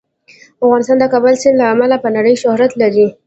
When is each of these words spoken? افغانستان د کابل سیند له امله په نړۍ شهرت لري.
افغانستان 0.65 0.97
د 0.99 1.05
کابل 1.13 1.33
سیند 1.41 1.57
له 1.61 1.65
امله 1.73 1.95
په 2.03 2.09
نړۍ 2.15 2.33
شهرت 2.43 2.71
لري. 2.81 3.07